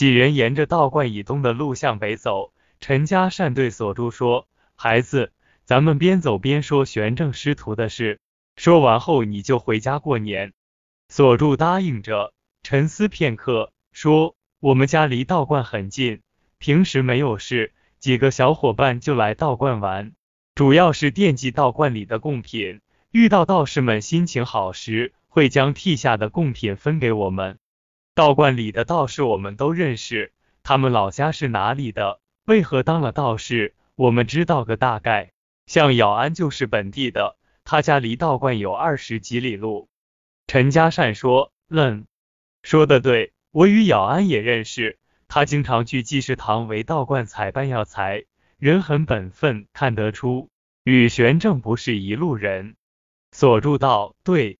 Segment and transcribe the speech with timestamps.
[0.00, 2.54] 几人沿着道观以东的路向北走。
[2.80, 5.30] 陈家善对锁柱说：“孩子，
[5.66, 8.18] 咱们边走边说玄正师徒的事，
[8.56, 10.54] 说完后你就回家过年。”
[11.10, 12.32] 锁柱答应着，
[12.62, 16.22] 沉思片刻，说：“我们家离道观很近，
[16.56, 20.12] 平时没有事，几个小伙伴就来道观玩，
[20.54, 22.80] 主要是惦记道观里的贡品。
[23.10, 27.58] 遇到道士们心情好时，会将替下的贡品分给我们。
[28.20, 33.74] 道观里的道士我们都认识，他们老家是哪里的？”为何当了道士？
[33.96, 35.32] 我们知道个大概。
[35.64, 39.88] 像姚安就是本地的，他家离道观有二十几里路。
[40.46, 42.04] 陈家善说：“愣，
[42.62, 48.26] 说的对，我与姚安也认识，他经常去济世堂为道观采办药材，
[48.58, 50.50] 人很本分，看得出
[50.84, 52.76] 与玄正不是一路人。”
[53.32, 54.58] 锁住道：“对，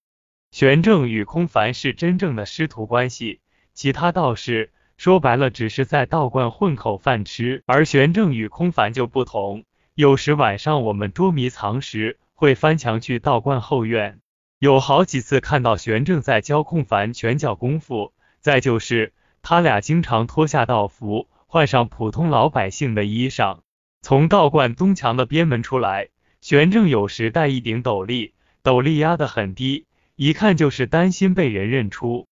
[0.50, 3.42] 玄正与空凡是真正的师徒关系，
[3.80, 9.64] 其他道士。”说白了，只是在道观混口饭吃，而玄正与空凡就不同。
[9.94, 14.18] 有时晚上我们捉迷藏时，会翻墙去道观后院，
[14.58, 18.12] 有好几次看到玄正在教空凡拳脚功夫。
[18.40, 23.60] 再就是他俩经常脱下道服，换上普通老百姓的衣裳，
[24.02, 26.08] 从道观东墙的边门出来。
[26.42, 29.86] 玄正有时戴一顶斗笠，斗笠压得很低，
[30.16, 32.26] 一看就是担心被人认出。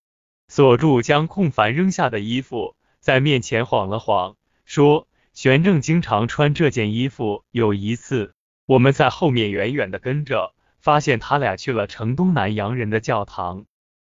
[0.48, 7.44] 锁住将空凡扔下的衣服，在面前晃了晃，说：“玄正经常穿这件衣服。
[7.50, 13.66] 有一次，我们在后面远远的跟着，发现他俩去了城东南洋人的教堂。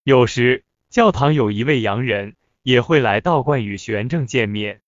[0.04, 4.80] 有时教堂有一位洋人也会来道观与玄正见面。”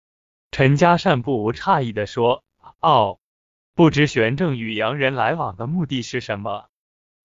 [0.49, 2.45] 陈家善不无诧异的说
[2.79, 3.19] ：“哦，
[3.75, 6.69] 不知玄正与洋人来往的目的是什么？”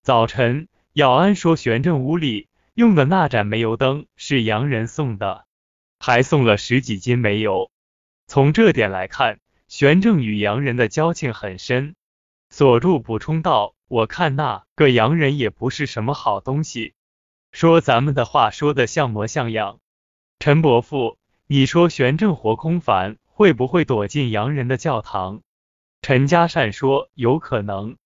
[0.03, 2.48] 早晨，姚安说玄正屋里。
[2.79, 5.45] 用的那盏煤油灯是洋人送的，
[5.99, 7.71] 还送了十几斤煤油。
[8.25, 11.97] 从这点来看，玄正与洋人的交情很深。
[12.49, 16.93] 锁住补充道：“我看那个洋人也不是什么好东西，
[17.51, 19.81] 说咱们的话说的像模像样。”
[20.39, 25.41] 陈伯父，你说玄正活空凡会不会躲进洋人的教堂？
[26.01, 27.97] 陈家善说：“有可能。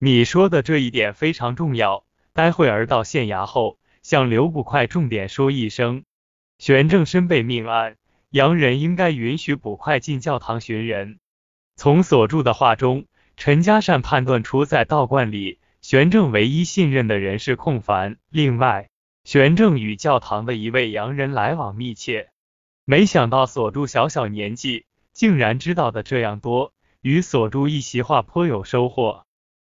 [0.00, 2.04] 你说的这一点非常重要。
[2.32, 6.04] 待会儿到县衙后。”向刘捕快重点说一声，
[6.60, 7.96] 玄正身被命案，
[8.30, 11.18] 洋人应该允许捕快进教堂寻人。
[11.74, 13.06] 从所著的话中，
[13.36, 18.16] 陈家善判断出，在道观里，玄正唯一信任的人是空凡。
[18.30, 18.90] 另外，
[19.24, 22.28] 玄正与教堂的一位洋人来往密切。
[22.84, 26.72] 没想到所著小小年纪，竟然知道的这样多，
[27.02, 29.26] 与所著一席话颇有收获。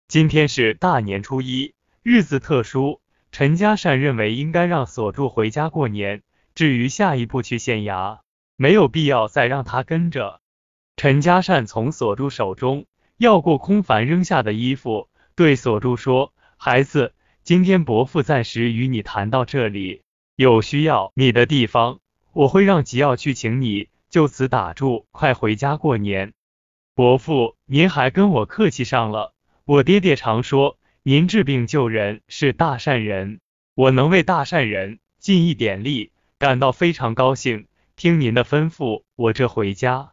[0.09, 3.02] 今天是大年初一，日子特殊。
[3.33, 6.23] 陈家善认为应该让锁住回家过年，
[6.55, 8.19] 至于下一步去县衙，
[8.57, 10.43] 没有必要再让他跟着。
[10.97, 12.85] 陈家善从锁住手中
[13.17, 20.03] 要过空凡扔下的衣服，对锁住说：“孩子，今天伯父暂时与你谈到这里，
[20.37, 22.01] 有需要你的地方，
[22.35, 26.35] 我会让吉耀去请你，就此打住，快回家过年。
[26.95, 29.33] 伯父，您还跟我客气上了，
[29.65, 33.41] 我爹爹常说。”您治病救人是大善人，
[33.75, 37.67] 我能为大善人尽一点力，感到非常高兴。
[37.97, 40.13] 听您的吩咐，我这回家。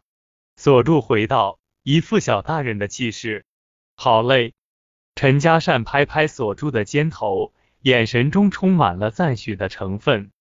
[0.56, 3.44] 锁住回道，一副小大人的气势。
[3.94, 4.52] 好嘞。
[5.14, 7.52] 陈家善拍拍锁住的肩头，
[7.82, 10.32] 眼神中充满了赞许的成分。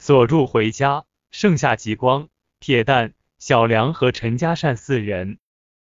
[0.00, 5.38] 锁住回家，剩下极光、铁蛋、小梁和陈家善四人。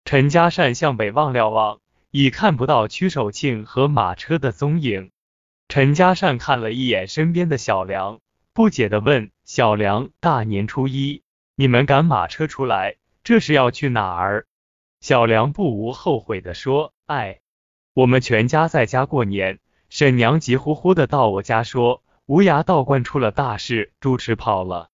[0.04, 1.80] 陈家善向北望了望。
[2.10, 5.10] 已看不到曲守庆和马车的踪影。
[5.68, 8.18] 陈家善看了一眼身边的小梁，
[8.52, 11.22] 不解的问：“小梁，大年初一
[11.54, 14.46] 你们赶马车出来，这是要去哪儿？”
[15.00, 17.38] 小梁不无后悔的说：“哎，
[17.94, 19.60] 我们全家在家过年。
[19.88, 24.88] 沈娘急呼呼的到我家说，无涯道观出了大事，主持跑了。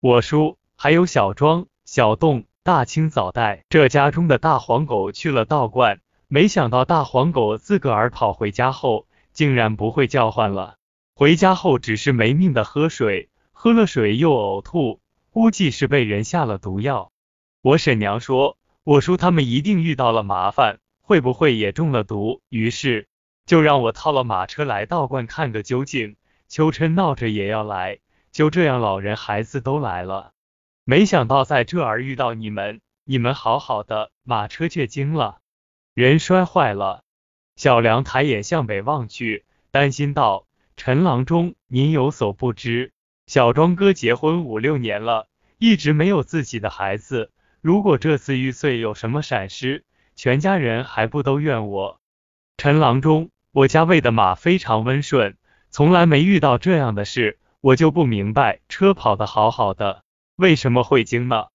[0.00, 10.76] 我叔还有小庄、小栋、大清早带这家中的大黄狗去了道观。”没想到大黄狗自个儿跑回家后，竟然不会叫唤了。
[11.14, 17.12] 回家后只是没命的喝水，喝了水又呕吐，估计是被人下了毒药。
[17.62, 22.42] 我婶娘说，我叔他们一定遇到了麻烦，会不会也中了毒？
[22.50, 23.08] 于是
[23.46, 26.16] 就让我套了马车来道观看个究竟。
[26.46, 28.00] 秋琛闹着也要来，
[28.32, 30.32] 就这样老人孩子都来了。
[30.84, 35.38] 没想到在这儿遇到你们，你们好好的，马车却惊了。
[35.98, 37.02] 人摔坏了，
[37.56, 40.46] 小梁抬眼向北望去，担心道
[40.78, 42.92] ：“陈郎中，您有所不知，
[43.26, 45.26] 小庄哥结婚五六年了，
[45.58, 47.32] 一直没有自己的孩子。
[47.60, 49.84] 如果这次玉碎有什么闪失，
[50.14, 51.98] 全家人还不都怨我？
[52.56, 55.36] 陈郎中，我家喂的马非常温顺，
[55.68, 60.04] 从来没遇到这样的事，我就不明白，车跑得好好的，
[60.36, 61.46] 为什么会惊呢？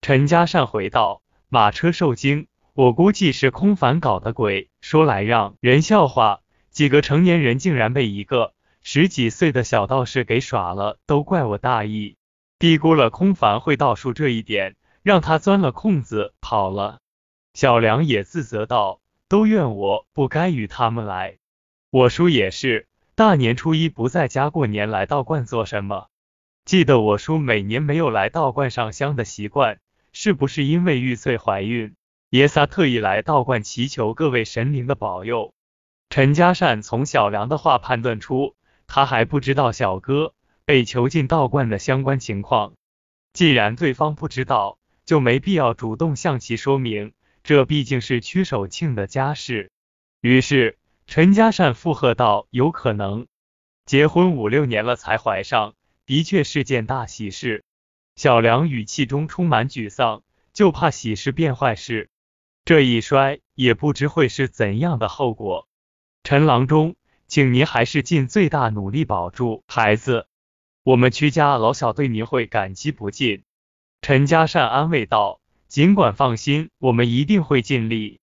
[0.00, 6.40] 陈家善回道：马车受惊，我估计是空凡搞的鬼，说来让人笑话。
[6.70, 12.16] 几个成年人竟然被一个十几岁的小道士给耍了，都怪我大意，
[12.58, 17.00] 低估了空凡会道术这一点，让他钻了空子跑了。
[17.52, 19.00] 小梁也自责道。
[19.28, 21.38] 都怨我不该与他们来，
[21.88, 26.08] 我叔也是，大年初一不在家过年，来道观做什么？
[26.66, 29.78] 记得我叔每年没有来道观上香的习惯，
[30.12, 31.94] 是不是因为玉翠怀孕？
[32.32, 35.52] 爷仨特意来道观祈求各位神灵的保佑。
[36.08, 38.56] 陈家善从小梁的话判断出，
[38.86, 40.32] 他还不知道小哥
[40.64, 42.72] 被囚禁道观的相关情况。
[43.34, 47.12] 既然对方不知道，就没必要主动向其说明。
[47.42, 49.70] 这毕竟是屈守庆的家事，
[50.22, 53.26] 于是陈家善附和道：“有可能，
[53.84, 55.74] 结婚五六年了才怀上，
[56.06, 57.62] 的确是件大喜事。”
[58.16, 60.22] 小梁语气中充满沮丧，
[60.54, 62.08] 就怕喜事变坏事，
[62.64, 65.68] 这一摔也不知会是怎样的后果。
[66.24, 70.26] 陈郎中，请您还是尽最大努力保住孩子，
[70.82, 73.44] 我们屈家老小对您会感激不尽。”
[74.02, 75.40] 陈家善安慰道。
[75.68, 78.20] 尽管放心，我们一定会尽力。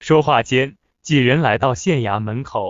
[0.00, 2.68] 说话间，几人来到县衙门口。